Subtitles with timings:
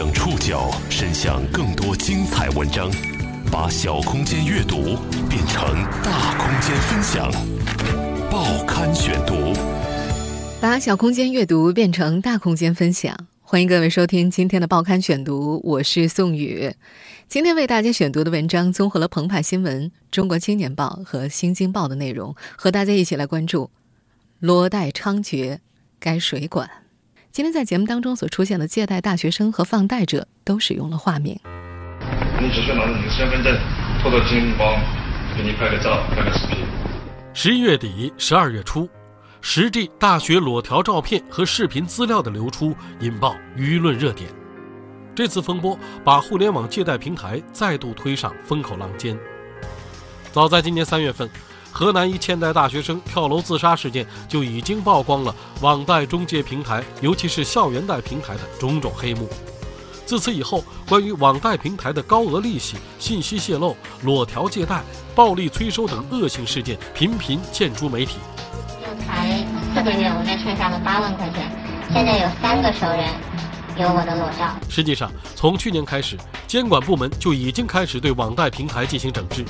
[0.00, 2.90] 将触角伸向更多精彩文章，
[3.52, 4.96] 把小空间阅读
[5.28, 5.62] 变成
[6.02, 7.30] 大空间分享。
[8.30, 9.52] 报刊选读，
[10.58, 13.14] 把小空间阅读变成大空间分享。
[13.42, 16.74] 欢迎各位收听今天的报刊选读，我是宋宇。
[17.28, 23.70] 今天为大家选读的文章综合了澎湃新闻、中国青年报和新京报的内容，和大家一起来关注
[24.38, 25.58] 裸贷猖獗，
[25.98, 26.70] 该谁管？
[27.32, 31.38] 今天在节目当中所出现的借贷大学生和放贷者都使用了化名。
[32.40, 33.56] 你只需拿着你的身份证，
[34.02, 34.76] 拖到金融包，
[35.36, 36.56] 给你拍个照，拍个视频。
[37.32, 38.88] 十一月底、十二月初，
[39.40, 44.28] 实际大学裸条照片和视频资料的流出，引爆舆论热点。
[45.14, 49.16] 这次风波把互联网借贷平台再度推上风口浪尖。
[50.32, 51.30] 早在今年三月份，
[51.72, 59.28] 河南一欠贷大学生跳楼自杀事件就已经曝光了网贷中介平台，尤其是校园贷平台的种种黑幕。
[60.04, 64.82] 自此以后，关于网贷平台的高额利息、信息泄露、裸条借贷、
[65.14, 68.16] 暴力催收等恶性事件频频见诸媒体。
[69.06, 69.28] 才
[69.72, 71.48] 四个月，我就欠下了八万块钱，
[71.92, 73.06] 现在有三个熟人。
[73.78, 74.54] 有我的裸照。
[74.68, 79.44] 实际上，从去年开始，监管部门就已经开始对网贷平台进行整治，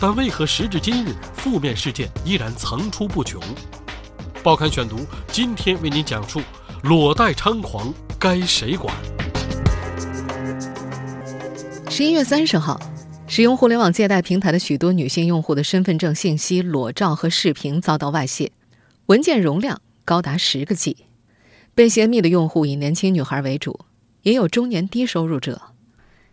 [0.00, 3.40] 但为何时至今日，负面事件依然层出不穷？
[4.42, 6.40] 报刊选读今天为您讲述：
[6.82, 8.94] 裸贷猖狂，该谁管？
[11.90, 12.80] 十一月三十号，
[13.26, 18.50] 使用互联网借贷平台的许多女性用户的身份证信息、裸照和视频遭到外泄，
[19.06, 20.96] 文件容量高达十个 G。
[21.74, 23.80] 被泄密的用户以年轻女孩为主，
[24.22, 25.60] 也有中年低收入者。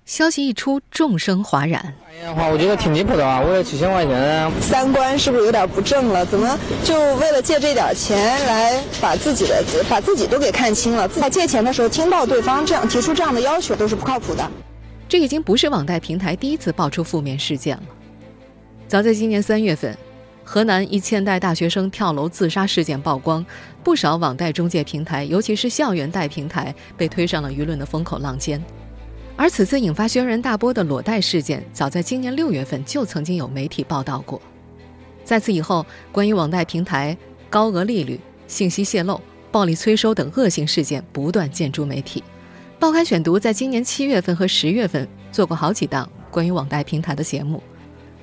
[0.06, 1.94] 消息一出，众生哗然。
[2.22, 3.42] 的话，我觉得挺离谱的啊！
[3.42, 6.25] 为了几千块钱，三观是不是有点不正了？
[6.25, 11.08] 怎么就为了借这点钱来把自己的把自己都给看清了？
[11.08, 14.52] 在借钱的时候听到对方这样提出这样的要求，都是不靠谱的。
[15.08, 17.83] 这已经不是网贷平台第一次爆出负面事件了。
[18.88, 19.98] 早在今年三月份。
[20.52, 23.45] 河南一欠贷大学生跳楼自杀事件曝光，
[23.86, 28.61] 不少网贷中介平台，尤其是校园贷平台，被推上了舆论的风口浪尖。
[29.38, 34.42] 而此次引发轩然大波的裸贷事件，早在今年六月份就曾经有媒体报道过。
[35.23, 37.17] 在此以后，关于网贷平台
[37.50, 39.22] 高额利率、信息泄露、
[39.54, 42.22] 暴力催收等恶性事件不断见诸媒体。
[42.78, 47.64] 报刊选读在今年七月份和十月份做过好几档关于网贷平台的节目。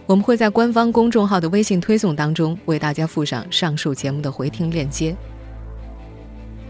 [0.09, 5.15] 我们会在官方公众号的微信推送当中为大家附上上述节目的回听链接。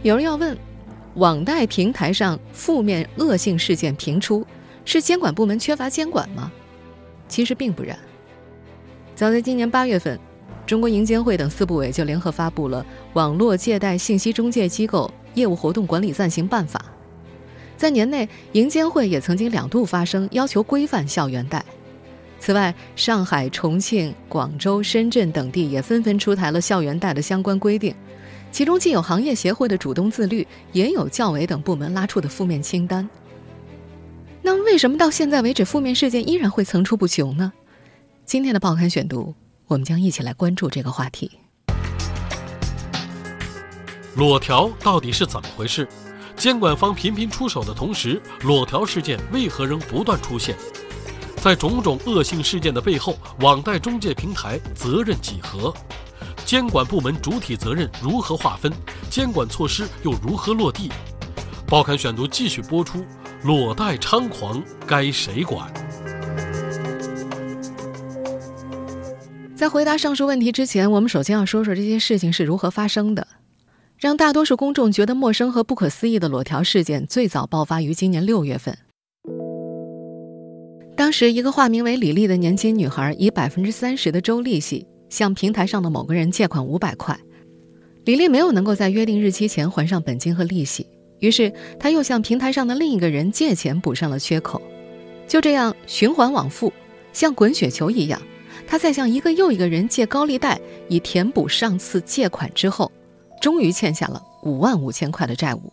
[0.03, 0.59] 有人要问，
[1.15, 4.45] 网贷平台上负面恶性事件频出，
[4.85, 6.51] 是监管部门缺乏监管吗？
[7.29, 7.97] 其实并不然。
[9.15, 10.19] 早在今年八月份，
[10.67, 12.83] 中国银监会等四部委就联合发布了
[13.13, 16.81] 《网络借贷信息中介机构业务活动管理暂行办法》。
[17.77, 21.65] 在年内，银监会也曾经两度发声，要求规范校园贷。
[22.41, 27.95] 此外，上海、重庆、广州、深圳等地也纷纷出台了校园贷的相关规定，
[28.53, 33.09] 其中既有行业协会的主动自律，也有教委等部门拉出的负面清单。
[34.41, 37.53] 那为什么到现在为止，负面事件依然会层出不穷呢？
[38.25, 39.35] 今天的报刊选读，
[39.67, 41.33] 我们将一起来关注这个话题。
[44.15, 45.87] 裸条到底是怎么回事？
[46.37, 50.57] 监管方频频出手的同时，裸条事件为何仍不断出现？
[51.41, 55.73] 在种种恶性事件的背后，网贷中介平台责任几何？
[56.45, 58.73] 监管部门主体责任如何划分？
[59.09, 60.91] 监管措施又如何落地？
[61.67, 63.05] 报刊选读继续播出：
[63.43, 65.73] 裸贷猖狂，该谁管？
[69.55, 73.27] 在回答上述问题之前，我们首先要说说这些事情是如何发生的。
[73.97, 78.77] 让大多数公众觉得陌生和不可思议的裸条事件，最早爆发于今年六月份。
[80.99, 87.17] 当时，一个化名为李丽的年轻女孩以百分之三十的周利息向平台上的某个人借款五百块。
[88.05, 90.85] 李丽没有能够在约定日期前还上本金和利息，
[91.21, 94.61] 于是她又向平台上的另一个人借钱补上了缺口。
[95.29, 96.73] 就这样循环往复，
[97.13, 98.21] 像滚雪球一样，
[98.67, 102.91] 她在向一个又一个人借高利贷，以填补上次借款之后，
[103.41, 105.73] 终于欠下了五万五千块的债务。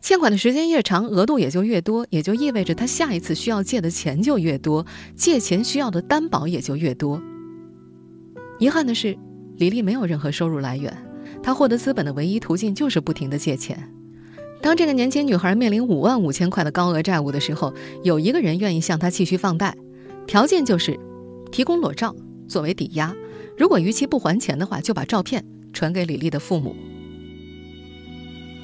[0.00, 4.86] 欠款的时间越长，额度也就越多，也就意味着他下一次需要借的钱就越多，
[5.16, 7.20] 借钱需要的担保也就越多。
[8.58, 9.16] 遗憾的是，
[9.56, 10.96] 李丽没有任何收入来源，
[11.42, 13.92] 她获得资本的唯一途径就是不停的借钱。
[14.62, 19.76] 当这个年轻女孩面临五万五千块的高额债务的时候，有一个人愿意向她继续放贷，
[20.26, 20.98] 条件就是
[21.50, 22.14] 提供裸照
[22.48, 23.14] 作为抵押，
[23.56, 26.74] 如果逾期不还钱的话，就把照片传给李丽的父母。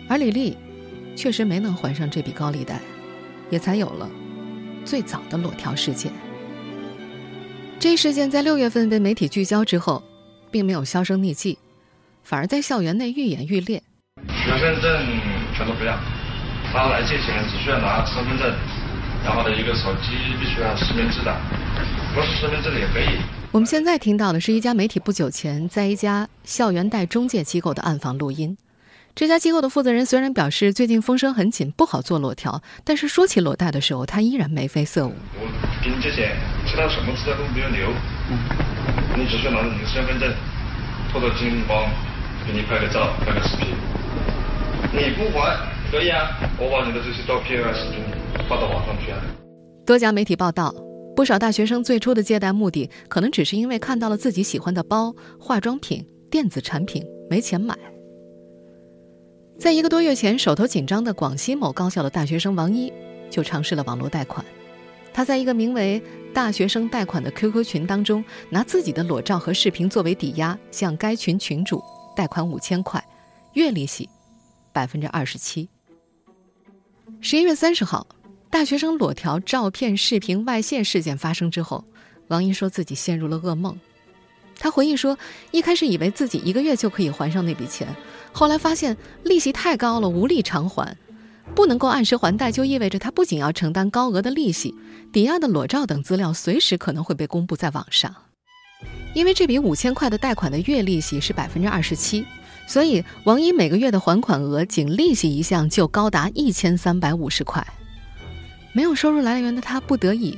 [0.09, 0.57] 而李丽。
[1.17, 2.81] 确实没能还上这笔高利贷，
[3.51, 4.11] 也才有了
[4.85, 6.13] 最早的裸条事件。
[7.79, 10.03] 这一事件在六月份被媒体聚焦之后，
[10.51, 11.59] 并没有销声匿迹，
[12.23, 13.83] 反而在校园内愈演愈烈。
[14.29, 15.07] 学生证
[15.55, 15.99] 全都不要，
[16.73, 18.55] 他来借钱只需要拿身份证，
[19.25, 21.37] 然后的一个手机必须要实名制的，
[22.15, 23.19] 不是身份证的也可以。
[23.53, 28.57] 我们现在听到的是一家媒体不久前在一家校园贷中介机构的暗访录音。
[29.15, 35.13] 这家机构的负责人虽然表示最近风声很紧，不好做裸条，但是说起裸贷的时候，他依然眉飞色舞。
[35.39, 35.47] 我
[35.81, 36.35] 给你借钱，
[36.67, 37.91] 其他什么资料都不用留，
[39.17, 40.29] 你只需要拿着你的身份证，
[41.13, 41.87] 拖到金帮，
[42.45, 43.69] 给你拍个照，拍个视频。
[44.93, 45.57] 你不还
[45.93, 48.03] 可以啊，我把你的这些照片啊、视频
[48.49, 49.19] 发到网上去啊。
[49.87, 50.75] 多家媒体报道，
[51.15, 57.79] 不少大学生最初的借贷目的，可能只是因为看到了自己喜欢的包、化妆品、电子产品，没钱买。
[59.59, 62.93] 在一个多月前，手头紧张的广西某高校的大学生王一
[63.31, 64.45] 就尝试了网络贷款。
[65.13, 66.03] 他在一个名为
[66.35, 71.83] “大学生贷款”的 QQ 群当中，拿自己的裸照和视频作为抵押，向该群群主
[72.17, 73.03] 贷款五千块，
[73.53, 74.09] 月利息
[74.73, 75.69] 百分之二十七。
[77.21, 78.07] 十一月三十号，
[78.51, 81.85] 大学生裸条照片、视频外泄事件发生之后，
[82.27, 83.79] 王一说自己陷入了噩梦。
[84.59, 85.17] 他回忆说，
[85.53, 87.89] 一开始以为自己一个月就可以还上那笔钱。
[88.37, 90.97] 后来发现利息太高了，无力偿还，
[91.55, 94.75] 不能够按时还贷，就意味着他不仅要承担高额的利息，
[95.13, 98.13] 抵押的裸照等资料随时可能会被公布在网上。
[99.15, 102.27] 因为这笔五千块的贷款的月利息是百分之二十七，
[102.67, 107.65] 所以王一每个月的还款额仅利息一项就高达一千三百五十块。
[108.73, 110.37] 没有收入来源的他不得已，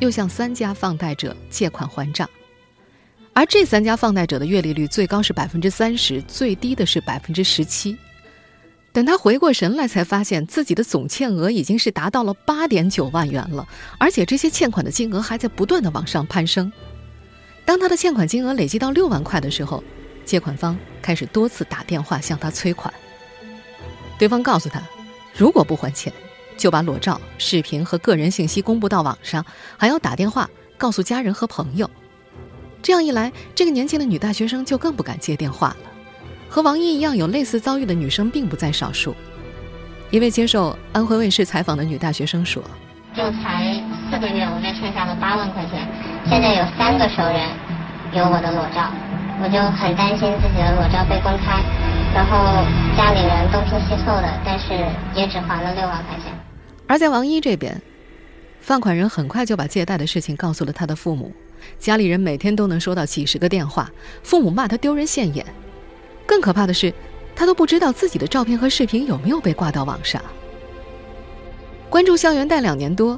[0.00, 2.28] 又向三家放贷者借款还账。
[3.36, 7.94] 而这三家放贷者的月利率最高是百分之三十，最低的是百分之十七。
[8.94, 13.68] 等他回过神来，才发现自己的总欠额已经是达到了八点九万元了，
[13.98, 16.72] 而且这些欠款的金额还在不断的往上攀升。
[17.66, 19.84] 当他的欠款金额累积到六万块的时候，
[20.24, 22.90] 借款方开始多次打电话向他催款。
[24.18, 24.80] 对方告诉他，
[25.36, 26.10] 如果不还钱，
[26.56, 29.44] 就把裸照、视频和个人信息公布到网上，
[29.76, 30.48] 还要打电话
[30.78, 31.90] 告诉家人和朋友。
[32.86, 35.76] 这样一来，这个年轻的女大学生就更不敢接电话了。
[36.48, 39.12] 和王一一样有类似遭遇的女生并不在少数。
[40.12, 42.62] 一位接受安徽卫视采访的女大学生说
[43.12, 43.74] ：“就才
[44.08, 45.84] 四个月，我就欠下了八万块钱，
[46.26, 47.50] 现在有三个熟人
[48.12, 48.88] 有我的裸照，
[49.42, 51.58] 我就很担心自己的裸照被公开，
[52.14, 52.38] 然后
[52.96, 54.72] 家里人东拼西凑的，但是
[55.16, 56.32] 也只还了六万块钱。”
[56.86, 57.82] 而在王一这边，
[58.66, 61.32] 放款人很快就把借贷的事情告诉了他的父母。
[61.78, 63.88] 家里人每天都能收到几十个电话，
[64.24, 65.46] 父母骂他丢人现眼。
[66.26, 66.92] 更可怕的是，
[67.36, 70.20] 他都不知道自己的照片和视频有没有被挂到网上。
[71.88, 73.16] 关注校园贷两年多，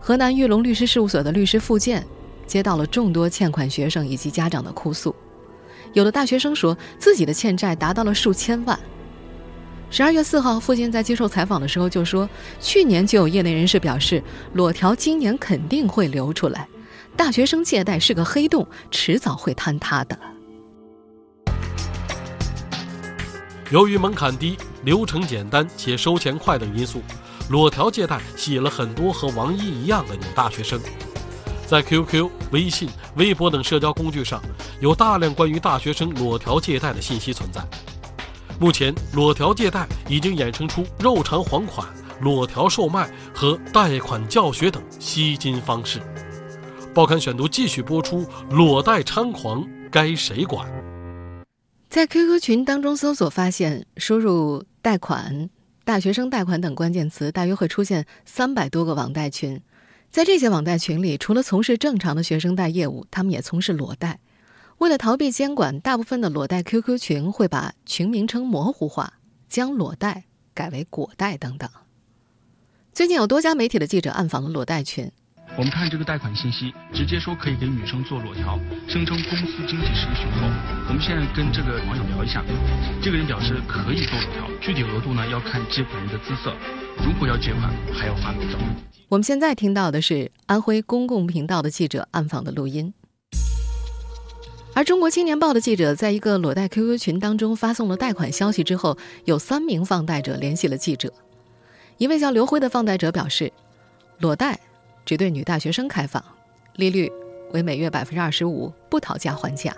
[0.00, 2.04] 河南玉龙律师事务所的律师付建
[2.44, 5.14] 接到了众多欠款学生以及家长的哭诉。
[5.92, 8.76] 有的大学生说自己的欠债达到了数千万。
[9.90, 12.28] 十二月四号，父亲在接受采访的时候就说，
[12.60, 16.68] 去年就有业内人士表示，裸条今年肯定会流出来。
[17.16, 20.18] 大学生借贷是个黑洞，迟早会坍塌的。
[23.70, 27.00] 由于门槛低、流程简单且收钱快等因素，
[27.48, 30.78] 裸条借贷吸引了很多和王一一样的女大学生。
[31.66, 34.40] 在 QQ、微信、微博等社交工具上，
[34.80, 37.62] 有大量关于大学生裸条借贷的信息存在。
[38.60, 41.86] 目前，裸条借贷已经衍生出肉偿还款、
[42.20, 46.00] 裸条售卖和贷款教学等吸金方式。
[46.92, 50.68] 报刊选读继续播出：裸贷猖狂该谁管？
[51.88, 55.48] 在 QQ 群当中搜索发现，输入“贷款
[55.84, 59.60] ”“大学生贷款”等关键词，大约会出现三百多个网贷群。
[60.10, 64.18] 在这些网贷群里，除了从事正常的学生贷业务，他们也从事裸贷。
[64.78, 69.14] 为了逃避监管，大部分的裸贷 QQ 群会把群名称模糊化，
[69.48, 71.68] 将裸贷改为果贷等等。
[72.92, 75.10] 最近有多家媒体的记者暗访了裸贷群。
[75.56, 78.56] 我们看这个贷款信息，直接说可以给女生做裸条，
[78.86, 80.46] 声称公司经济实力雄厚。
[80.88, 82.44] 我们现在跟这个网友聊一下，
[83.02, 86.54] 这个人表示可以做裸条，具体额度呢要看借款人的姿色，
[87.04, 88.56] 如果要借款还要发裸照。
[89.08, 92.92] 我们现在听到的是安徽公共频道的记者暗访的录音，
[94.78, 101.12] 而中国青年报的记者在一个裸贷 QQ 群当中发送了贷款消息之后，有三名放贷者联系了记者，
[101.96, 103.52] 一位叫刘辉的放贷者表示，
[104.18, 104.56] 裸贷。
[105.04, 106.22] 只对女大学生开放，
[106.76, 107.10] 利率
[107.50, 109.76] 为每月百分之二十五，不讨价还价。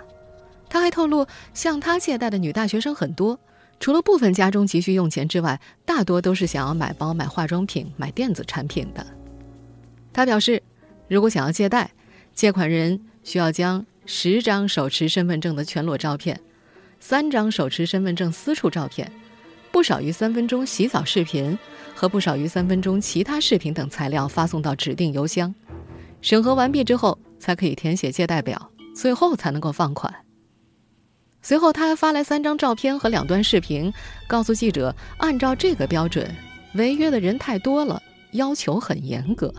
[0.69, 3.39] 他还透露，向他借贷的女大学生很多，
[3.79, 9.03] 除了部分家中急需用钱之外，大多都是想要买包、买化妆品、买电子产品的。
[10.13, 10.61] 他表示，
[11.07, 11.89] 如果想要借贷，
[12.35, 16.39] 借款人需要将十张手持身份证的全裸照片、
[16.99, 19.11] 三张手持身份证私处照片、
[19.71, 21.57] 不少于三分钟洗澡视频
[21.93, 25.53] 和不少于三分钟其他视频等材料发送到指定邮箱，
[26.21, 30.13] 审核完毕之后才可以填写借贷表，最后才能够放款。
[31.43, 33.91] 随后，他还发来三张照片和两段视频，
[34.27, 36.29] 告诉记者，按照这个标准，
[36.75, 38.01] 违约的人太多了，
[38.33, 39.51] 要求很严格。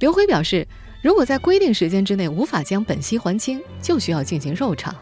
[0.00, 0.68] 刘辉表示，
[1.00, 4.94] 如果在规定时间之内无法将本息还清，就需要进行肉偿。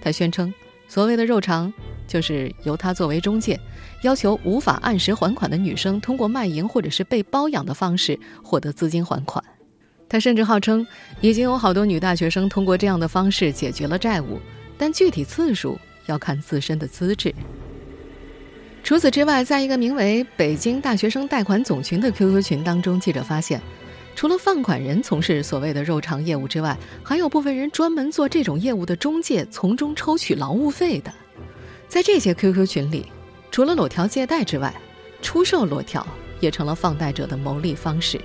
[0.00, 0.52] 他宣称，
[0.88, 1.72] 所谓的肉偿，
[2.06, 3.60] 就是由他作为中介，
[4.02, 9.44] 要求无法按时还款的女生通过卖淫或者是被包养的方式获得资金还款。
[10.08, 10.86] 他甚至号称，
[11.20, 14.40] 已经有好多女大学生通过这样的方式解决了债务，
[14.78, 17.34] 但具体次数要看自身的资质。
[18.82, 23.60] 除此之外，在一个名为“北京大学生贷款总群”的 QQ 群当中，记者发现，
[24.18, 31.12] 除了放款人从事所谓的肉偿业务之外，还有部分人专门做这种业务的中介，从中抽取劳务费的。
[31.86, 33.06] 在这些 QQ 群里，
[33.52, 34.74] 除了裸条借贷之外，
[35.22, 36.04] 出售裸条
[36.40, 38.20] 也成了放贷者的牟利方式。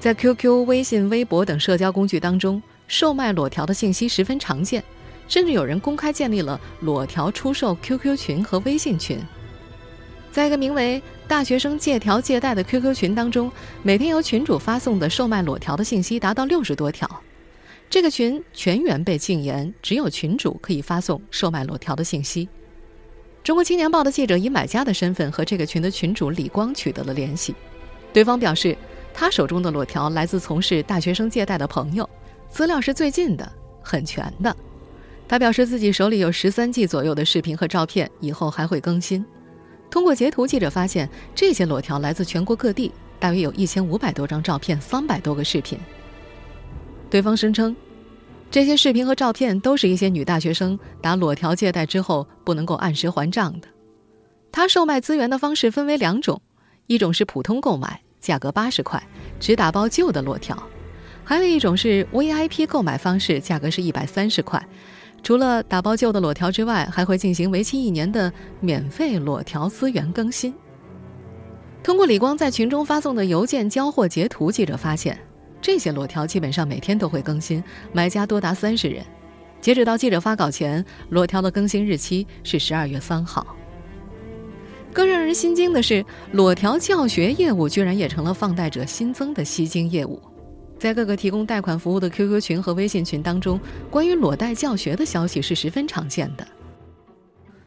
[0.00, 4.82] 在 QQ、微信、微博等社交工具当中，售卖裸条的信息十分常见，
[5.28, 9.18] 甚至有人公开建立了裸条出售 QQ 群和微信群。
[10.32, 13.50] 在一个名为“大学生借条借贷”的 QQ 群当中，
[13.82, 17.08] 每天由群主发送的售卖裸条的信息达到六十多条。
[17.90, 22.48] 这个群全员被禁言，只有群主可以发送售卖裸条的信息。
[23.42, 27.54] 中国青年报的记者以买家的身份和这个群的群主李光取得了联系，
[28.12, 28.76] 对方表示。
[29.18, 32.06] 他手中的裸条来自从事大学生借贷的朋友，
[32.50, 33.50] 资料是最近的，
[33.82, 34.54] 很全的。
[35.26, 39.24] 他表示自己手里有十三 G 左右的视频和照片，以后还会更新。
[39.90, 45.78] 通过截图，记者发现这些裸条来自全国各地，大约有一千五百多张照片，三百多个视频。
[47.08, 47.74] 对方声称，
[48.50, 53.68] 这些视频和照片都是一些女大学生打裸条借贷之后不能够按时还账的。
[54.52, 56.40] 他售卖资源的方式分为两种，
[56.86, 58.00] 一种是普通购买。
[58.18, 59.00] 价格八十块，
[59.38, 60.56] 只打包旧的裸条；
[61.22, 64.60] 还有一种是 VIP 购买方式，价格是一百三十块。
[65.26, 70.54] 除了打包旧的裸条之外，还会进行为期一年的免费裸条资源更新。
[71.82, 75.18] 通过李光在群中发送的邮件交货截图，记者发现，
[75.60, 77.60] 这些裸条基本上每天都会更新，
[77.92, 79.04] 买家多达三十人。
[79.60, 83.44] 截止到记者发稿前，裸条的更新日期是十二月三号。
[84.92, 90.22] 更让人心惊的是，裸条教学业务居然也成了放贷者新增的吸金业务。
[90.78, 93.58] 在各个提供贷款服务的 QQ 群和微信群当中，
[93.90, 96.46] 关于裸贷教学的消息是十分常见的。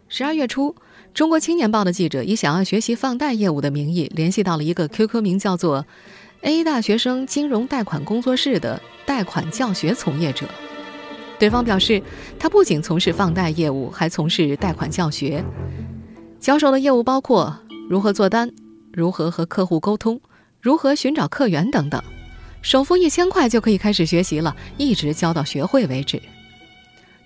[0.07, 0.75] 十二月初，
[1.13, 5.85] 中国青年报的记者以想要学习放贷业务的名义，联系到了一个 QQ 名叫做
[6.41, 10.47] “A 大学生金融贷款工作室”的贷款教学从业者。
[11.37, 12.01] 对方表示，
[12.37, 15.43] 他不仅从事放贷业务，还从事贷款教学。
[16.39, 18.51] 教授的业务包括如何做单、
[18.91, 20.19] 如何和客户沟通、
[20.59, 22.01] 如何寻找客源等等。
[22.61, 26.21] 首付一千块就可以开始学习了，一直教到学会为止。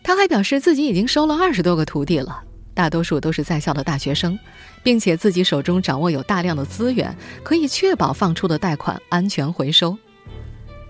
[0.04, 4.38] 他还表示自己已经收了二十多个徒弟了，大多数都是在校的大学生，
[4.84, 9.98] 并且自己手中掌握有大量的资源，可以确保放出的贷款安全回收。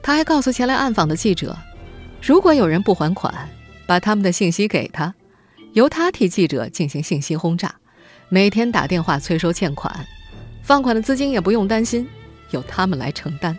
[0.02, 1.58] 他还告诉前来暗访的记者，
[2.22, 3.50] 如果有人不还款，
[3.86, 5.14] 把他们的信息给他，
[5.74, 7.74] 由他替记者进行信息轰炸。
[8.30, 10.06] 每天打电话催收欠款，
[10.64, 12.08] 放款的资金也不用担心，
[12.50, 13.58] 由他们来承担。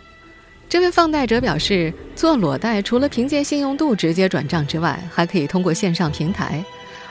[0.67, 6.63] 这位放贷者表示，做裸贷除了凭借信用度直接转账之外，还可以通过线上平台，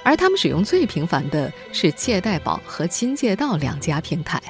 [0.02, 4.42] 而他们使用最频繁的是借贷宝和金借道两家平台。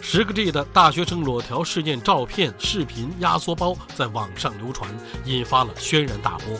[0.00, 4.90] 十个 G 的大学生裸条事件照片、视频压缩包在网上流传，
[5.24, 6.58] 引发了轩然大波。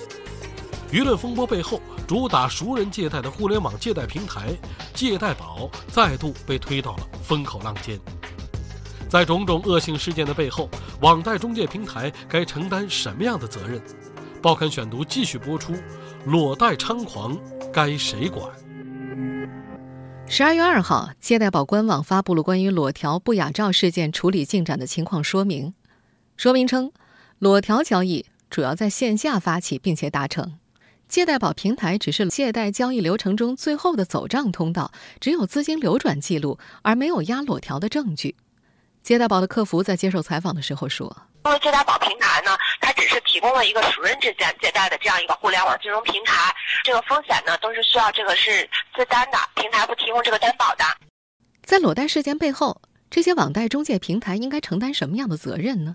[0.90, 1.80] 舆论风波背后。
[2.06, 4.56] 主打熟人借贷的互联网借贷平台
[4.95, 7.99] 借贷宝再度被推到了风口浪尖。
[9.08, 10.68] 在种种恶性事件的背后，
[11.00, 13.80] 网贷中介平台该承担什么样的责任？
[14.42, 15.75] 报刊选读继续播出：
[16.25, 17.38] 裸贷猖狂
[17.72, 18.50] 该谁管？
[20.28, 25.72] 十二月二号，借贷宝官网发布了关于裸条不雅照事件处理进展的情况说明。
[26.36, 26.90] 说明称，
[27.38, 30.54] 裸条交易主要在线下发起并且达成。
[31.08, 38.34] 借贷宝平台只是借贷交易流程中最后的走账通道，只有资金流转记录，而没有压裸条的证据。
[39.06, 41.06] 借贷宝的客服在接受采访的时候说
[41.46, 50.84] ：“因为借贷宝平台呢，它只是提供了一个熟人之间借贷的这样一个互联网金融平台，这个风险呢都是需要这个是自担的，平台不提供这个担保的。”
[51.62, 55.94] 在裸贷事件背后，这些网贷中介平台应该承担什么样的责任呢？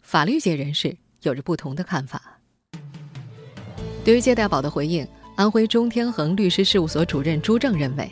[0.00, 2.38] 法律界人士有着不同的看法。
[4.04, 5.04] 对于借贷宝的回应，
[5.36, 8.08] 安徽中天恒律师事务所主任朱正认为，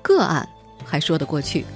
[0.00, 0.48] 个案
[0.86, 1.66] 还说得过去。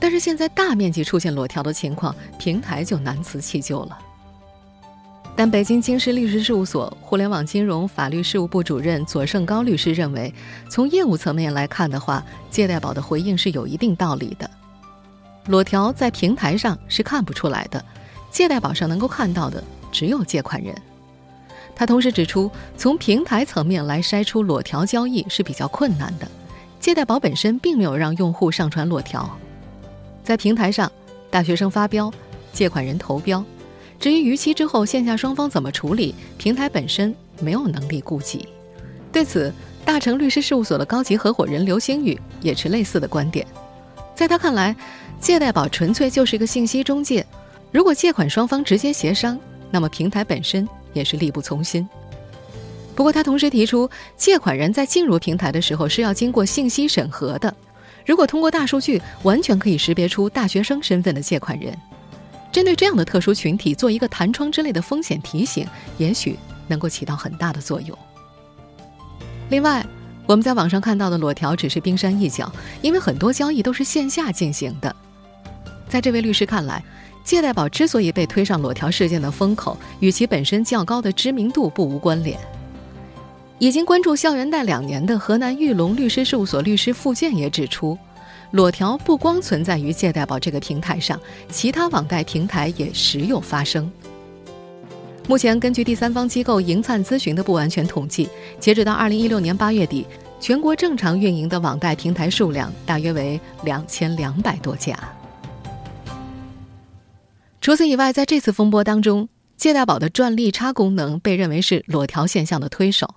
[0.00, 3.98] 但是现在大面积出现裸条的情况，平台就难辞其咎了。
[5.36, 10.32] 但北京京师律师事务所互联网金融法律事务部主任左胜高律师认为，
[10.68, 14.50] 从业务层面来看的话，借贷宝的回应是有一定道理的。
[15.46, 17.82] 裸条在平台上是看不出来的，
[18.30, 20.74] 借贷宝上能够看到的只有借款人。
[21.74, 26.28] 他同时指出，从平台层面来筛出裸条交易是比较困难的，
[26.78, 29.38] 借贷宝本身并没有让用户上传裸条。
[30.22, 30.90] 在平台上，
[31.30, 32.12] 大学生发标，
[32.52, 33.44] 借款人投标。
[33.98, 38.48] 至于逾期之后线下双方怎么处理，平台本身没有能力顾及。
[39.12, 39.52] 对此，
[39.84, 43.46] 大成律师事务所的高级合伙人刘星宇也持类似的观点。
[44.14, 44.74] 在他看来，
[45.20, 47.26] 借贷宝纯粹就是一个信息中介，
[47.70, 49.38] 如果借款双方直接协商，
[49.70, 51.86] 那么平台本身也是力不从心。
[52.94, 57.54] 不过，他同时提出，借款人在进入平台的时候是要经过信息审核的。
[58.10, 61.72] 如果通过大数据完全可以识别出大学生身份的借款人，
[62.50, 65.64] 针对这样的特殊群体做一个弹窗之类的风险提醒，
[65.96, 66.36] 也许
[66.66, 67.96] 能够起到很大的作用。
[69.48, 69.86] 另外，
[70.26, 72.52] 我们在网上看到的裸条只是冰山一角，
[72.82, 74.96] 因为很多交易都是线下进行的。
[75.88, 76.82] 在这位律师看来，
[77.22, 82.36] 借贷宝之所以被推上裸条事件的风口，与其本身较高的知名度不无关联。
[83.60, 87.96] 已经关注校园贷两年的河南玉龙律师事务所律师付建也指出，
[88.52, 93.92] 裸条不光存在于借贷宝这个平台上，其他网贷平台也时有发生。
[95.28, 100.06] 目前，根据第三方机构盈灿咨询的不完全统计，截止到二零一六年八月底，
[100.40, 104.98] 全国正常运营的网贷平台数量大约为两千两百多家。
[107.60, 113.16] 除此以外，在这次风波当中，借贷宝的赚利差功能被认为是裸条现象的推手。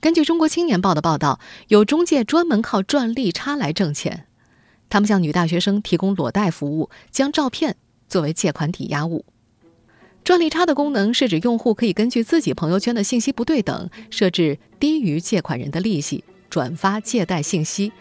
[0.00, 4.26] 根据《中国青年报》的报道，有中介专门靠赚利差来挣钱。
[4.88, 7.76] 他们向女大学生提供裸贷服务，将照片
[8.08, 9.24] 作为借款抵押物。
[10.22, 17.92] 赚利差的功能是指用户可以根据自己朋友圈的信息不对等，设置低于借款人的利息，转发借贷信息，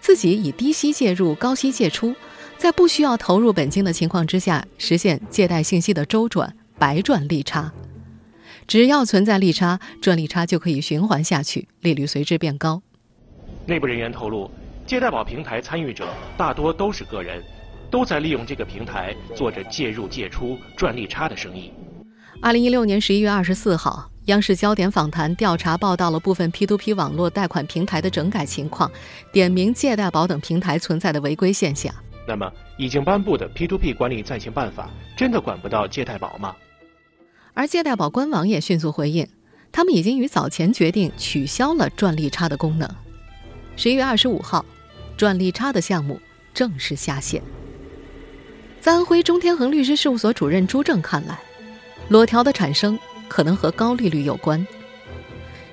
[0.00, 2.14] 自己以低息介入、高息借出，
[2.58, 7.72] 在不需要投入本金的情况之下，实现借贷信息的周转，白赚利差。
[8.66, 12.82] 只要存在利差，赚利差就可以循环下去，利率随之变高。
[13.66, 14.50] 内部人员透露，
[14.86, 17.42] 借贷宝平台参与者大多都是个人，
[17.90, 21.72] 都在利用这个平台做着借入借出赚利差的生意。
[22.42, 28.90] 二零一六年十一月二十四号，央视焦点访谈调查报道了部分 P2P 网络贷款平台的整改情况，
[29.32, 31.94] 点名借贷宝等平台存在的违规现象。
[32.26, 36.54] 那么，已经颁布的 P2P 管理暂行办法真的管不到借贷宝吗？
[37.54, 39.26] 而借贷宝官网也迅速回应，
[39.70, 42.88] 他们已经于早前决定取消了赚利差的功能。
[43.76, 44.64] 十一月二十五号，
[45.16, 46.20] 赚利差的项目
[46.52, 47.42] 正式下线。
[48.80, 51.40] 在安徽中天恒律师事务所主任朱正看来，
[52.08, 54.66] 裸条的产生可能和高利率有关。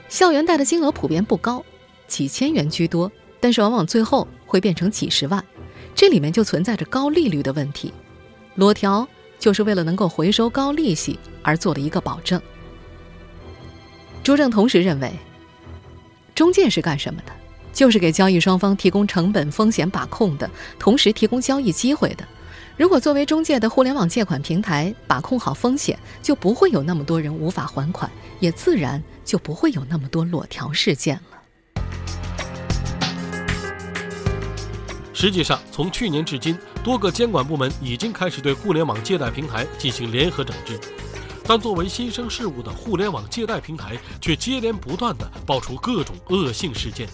[0.08, 1.63] 校园贷的金额普遍不高，
[2.08, 5.44] 几千元居多，但是往往最后会变成几十万，
[5.96, 7.91] 这里面就存在着高利率的问题。
[8.56, 9.08] 裸条。
[9.41, 12.39] 就是为了能够回收高利息而做的一个保证。
[14.23, 15.12] 朱正同时认为，
[16.36, 17.34] 中介是干什么的？
[17.73, 22.23] 就是给交易双方提供成本风险把控的，同时提供交易机会的。
[22.77, 31.31] 如果作为中介的互联网借款平台把控好风险，就不会有那么多人无法还款，也自然就不会有那么多裸条事件了。
[35.13, 40.80] 实际上，从去年至今，多个监管部门已经开始对互联网借贷平台进行联合整治，
[41.43, 47.08] 但作为新生事物的互联网借贷平台却接连不断的爆出各种恶性事件。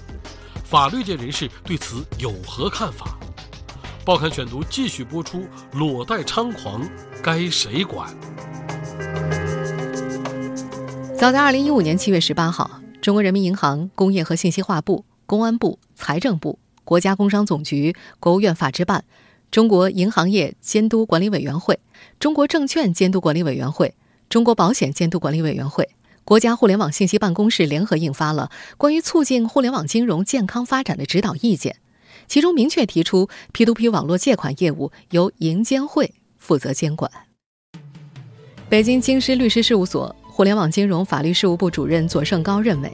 [0.64, 3.18] 法律界人士对此有何看法？
[4.06, 6.88] 报刊选读继续播出：裸贷猖狂，
[7.22, 8.08] 该谁管？
[11.18, 16.60] 早在二零一五年七月十八号，中国人民银行、工业和信息化部、公安部、财政部。
[16.88, 19.04] 国家工商总局、国务院法制办、
[19.52, 21.78] 中国银行业监督管理委员会、
[22.18, 23.94] 中国证券监督管理委员会、
[24.30, 25.90] 中国保险监督管理委员会、
[26.24, 31.74] 国家互联网信息办公室联合印发了《关于促进互联网金融健康发展的指导意见》，
[32.26, 37.12] 其中明确提出，P2P 网络借款业务由银监会负责监管。
[38.70, 42.90] 北京京师律师事务所互联网金融法律事务部主任左胜高认为，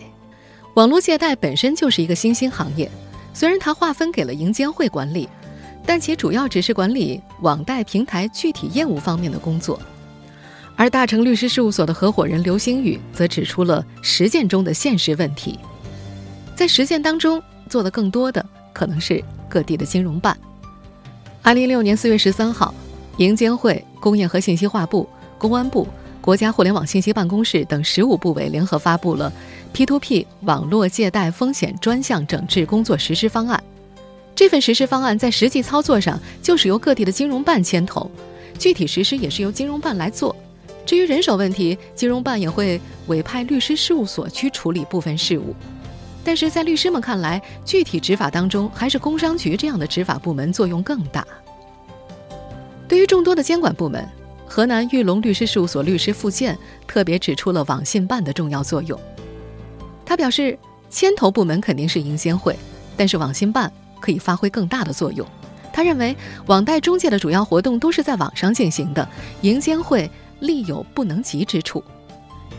[0.73, 2.89] 网络借贷本身就是一个新兴行业，
[3.33, 5.27] 虽然它划分给了银监会管理，
[5.85, 9.79] 但其主要只是管理网贷平台具体业务方面的工作。
[10.75, 15.59] 而大成律师事务所的合伙人刘星宇则指出了实践中的现实问题，
[16.55, 20.37] 在实践当中做的更多的可能是各地的金融办。
[21.41, 22.73] 二零一六年四月十三号，
[23.17, 25.07] 银监会、工业和信息化部。
[25.37, 25.85] 公安部、
[26.21, 29.29] 国家互联网信息办公室等十五部委联合发布了
[29.73, 33.62] P2P 网络借贷风险专项整治工作实施方案。
[34.36, 38.09] 这份实施方案在实际操作上就是由各地的金融办牵头，
[38.57, 40.36] 具体实施也是由金融办来做。
[40.86, 45.55] 至于人手问题，金融办也会委派律师事务所去处理部分事务。
[46.23, 51.25] 但是在律师们看来，具体执法当中还是工商局这样的执法部门作用更大。
[52.88, 54.07] 对于众多的监管部门。
[54.45, 56.55] 河南玉龙律师事务所律师付健
[56.86, 58.99] 特别指出了网信办的重要作用。
[60.05, 60.57] 他表示，
[60.89, 62.57] 牵头部门肯定是银监会，
[62.95, 65.25] 但是网信办可以发挥更大的作用。
[65.71, 69.07] 他认为，网贷中介的主要活动都是在网上进行的，
[69.41, 71.83] 银监会力有不能及之处。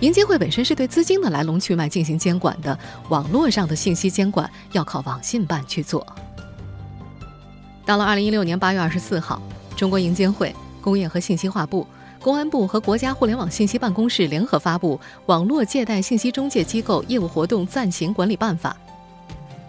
[0.00, 2.76] 银监会本身是对资金的来龙去脉进行监管的，
[3.08, 6.04] 网络上的信息监管要靠网信办去做。
[7.84, 9.40] 到了二零一六年八月二十四号，
[9.76, 10.54] 中国银监会。
[10.80, 11.86] 工业和信息化部、
[12.24, 18.74] 公安部和国家互联网信息办公室联合发布《网络借贷信息中介机构业务活动暂行管理办法》。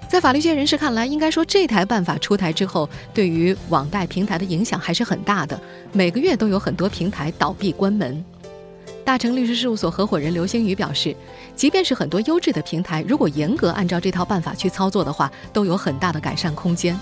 [0.09, 5.59] 在法律界人士看来，应该说这台办法出台之后，对于网贷平台的影响还是很大的。
[5.91, 8.23] 每个月都有很多平台倒闭关门。
[9.03, 11.13] 大成律师事务所合伙人刘星宇表示，
[11.57, 16.97] 即便是很多优质的平台，如果严格按照这套办法去操作的话，都有很大的改善空间。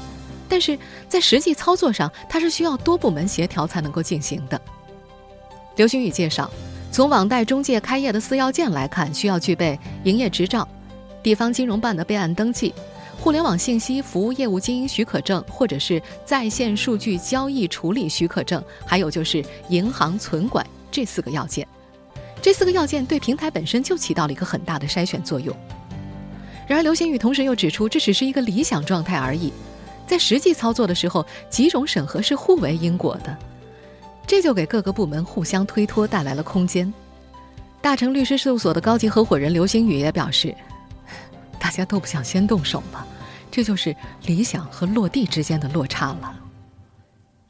[0.49, 0.75] 但是
[1.07, 4.59] 在实际操作上，它是需要多部门协调才能够进行的。
[5.75, 6.49] 刘星宇介绍，
[6.91, 10.67] 从网贷中介开业的四要件来看，需要具备营业执照、
[11.23, 12.71] 地方金融办的备案登记、
[13.19, 21.67] 互联网信息服务业务经营许可证或者是在线数据交易处理许可证，还有就是银行存管这四个要件。
[22.39, 25.55] 这四个要件对平台本身就起到了一个很大的筛选作用。
[26.67, 29.51] 然而，刘星宇同时又指出，这只是一个理想状态而已。
[30.05, 33.35] 在实际操作的时候，几种审核是互为因果的，
[34.25, 36.91] 这就给各个部门互相推脱带来了空间。
[37.81, 40.55] 大成律师事务所的高级合伙人刘星宇也表示
[41.59, 43.05] ：“大家都不想先动手嘛，
[43.51, 46.39] 这就是理想和落地之间的落差了。”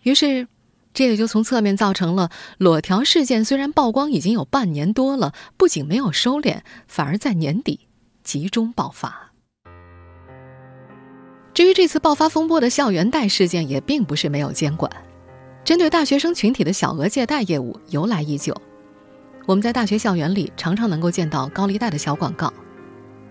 [0.02, 0.48] 于是，
[0.94, 7.88] 这也就从侧面造成了裸条事件虽然曝光已经有半年多了，不仅没有收敛，反而在年底
[8.24, 9.32] 集中爆发。
[11.54, 14.92] 至于这次爆发风波的校园贷事件，也并不是没有监管。
[15.66, 18.54] 针对大学生群体的小额借贷业务由来已久，
[19.46, 22.52] 我们在大学校园里常常能够见到高利贷的小广告。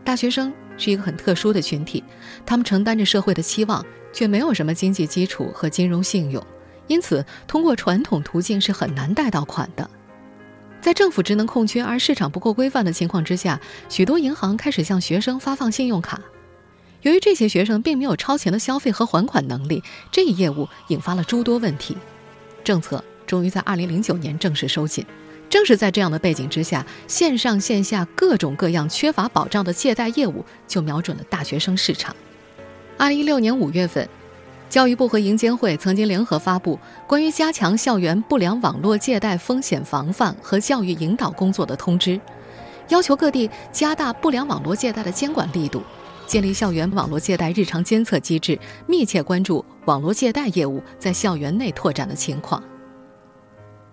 [0.02, 2.02] 大学生是一个很特殊的群体，
[2.46, 6.42] 他们承担着社会的期望，却没有什么经济基础和金融信用，
[6.86, 9.88] 因此通过传统途径是很难贷到款的。
[10.80, 16.18] 在政府职能空缺而市场不够规范的情况之下，许多银行开始向学生发放信用卡。
[17.02, 21.94] 由于这些学生并没有超前的消费和还款能力，这一业务引发了诸多问题。
[22.62, 25.04] 政策终于在2009年正式收紧。
[25.50, 32.16] 正是在这样的背景之下，线上线下各种各样缺乏保障的借贷业务就瞄准了大学生市场。
[32.98, 34.08] 2016年5月份，
[34.70, 42.18] 教育部和银监会曾经联合发布关于加强校园不良网络借贷风险防范和教育引导工作的通知，
[42.88, 45.82] 要求各地加大不良网络借贷的监管力度。
[46.26, 52.62] 建立校园网络借贷日常监测机制，密切关注网络借贷业务在校园内拓展的情况。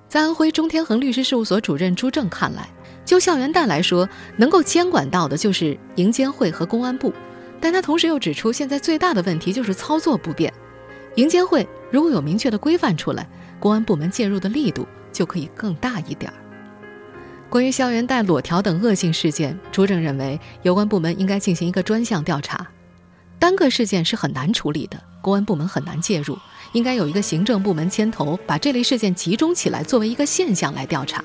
[0.08, 2.68] 在安徽中天恒律师事务所主任朱正看来，
[3.06, 7.14] 就校园贷来说，能够监管到的就是银监会和公安部，
[7.60, 10.52] 但他同时又指出，现在最大的问题就是操作不便。
[11.16, 13.28] 银监会如果有明确的规范出来，
[13.60, 16.38] 公安部门介入的力度就可以更大一点儿。
[17.50, 22.66] 关于校园贷裸条等恶性事件，朱正认为有关部门应该进行一个专项调查。
[23.40, 26.38] 单个事件是很难处理的，公安部门很难介入，
[26.74, 31.24] 应该有一个行政部门牵头，把这类事件集中起来，作为一个现象来调查。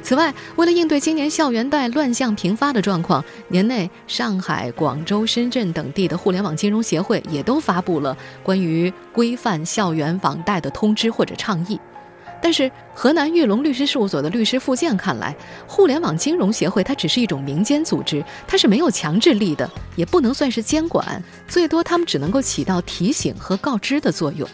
[0.00, 11.80] 此外，为了应对今年校园贷乱象频发的状况，年内上海、广州、深圳等地的互联网金融协会也都发布了关于规范校园网贷的通知或者倡议。
[12.42, 15.34] 但是河南玉龙律师事务所的律师傅健看来，
[15.66, 24.46] 互联网金融协会它只是一种民间组织，它是没有强制力的，也不能算是监管，最多他们只能够起到提醒和告知的作用。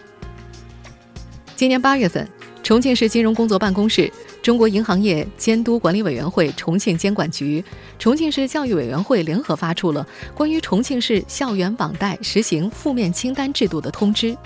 [1.57, 2.29] 今年八月份，
[2.63, 7.65] 重庆市金融工作办公室、中国银行业监督管理委员会重庆监管局、
[7.99, 14.37] 重庆市教育委员会联合发出了关于重庆市校园网贷实行负面清单制度的通知。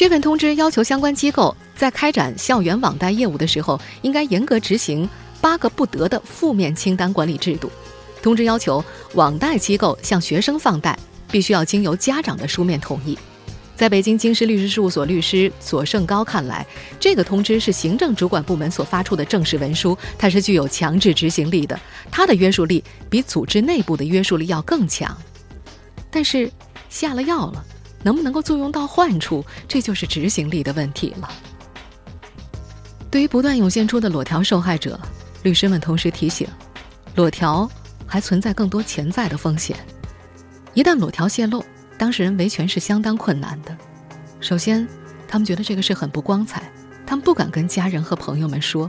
[0.00, 5.06] 这份通知要求相关机构在开展校园网贷业务的时候，应该严格执行
[5.42, 7.70] 八个不得的负面清单管理制度。
[8.22, 8.82] 通知要求，
[9.12, 10.98] 网贷机构向学生放贷，
[11.30, 13.18] 必须要经由家长的书面同意。
[13.76, 16.66] 在北京京师律师事务所律师左胜高看来，
[16.98, 21.78] 这个通知是行政主管部门所发出的正式文书，它是具有强制执行力的，
[22.10, 25.14] 它的约束力比组织内部的约束力要更强。
[26.10, 26.50] 但是
[26.88, 27.62] 下了药了，
[28.02, 31.28] 能不能够作用到患处，这就是执行力的问题了。
[33.10, 34.98] 对于不断涌现出的裸条受害者，
[35.42, 36.46] 律师们同时提醒，
[37.14, 37.68] 裸条
[38.06, 39.76] 还存在更多潜在的风险，
[40.74, 41.64] 一旦裸条泄露。
[41.98, 43.76] 当事人维权是相当困难的。
[44.40, 44.88] 首先，
[45.28, 46.72] 他们觉得这个事很不光彩，
[47.04, 48.88] 他们不敢跟家人和朋友们说；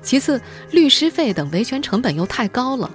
[0.00, 2.88] 其次，律师费等维权成本又太高了；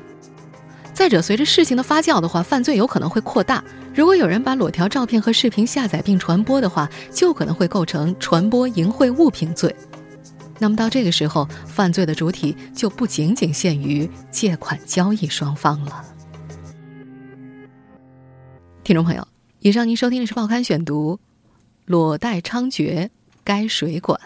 [0.98, 3.64] 再者，随着事情的发酵的话，犯罪有可能会扩大。
[3.94, 9.76] 如果有人把裸条照片和视频下载并传播的话，就可能会构成传播淫秽物品罪。
[10.58, 16.04] 那么到这个时候，犯罪的主体就不仅仅限于借款交易双方了。
[18.84, 19.28] 听众朋友。
[19.60, 21.14] 以上您收听的是《报刊选读》，
[21.86, 23.10] 裸贷猖獗，
[23.44, 24.20] 该谁管？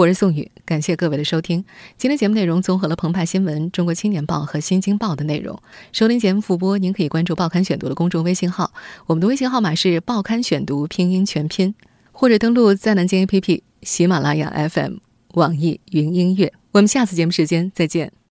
[0.00, 1.62] 我是宋宇，感谢各位的收听。
[1.98, 5.60] 今天节目内容综合了澎湃新闻、中国青年报和新京报的内容。
[5.92, 8.72] 收听节目复播，您可以关注《报刊选读》的公众微信号，
[9.04, 11.74] 我们的微信号码是《报刊选读》拼音全拼，
[12.12, 14.94] 或者登录在南京 APP、喜马拉雅 FM、
[15.34, 16.50] 网易云音乐。
[16.72, 18.20] 我们下次节目时间再见。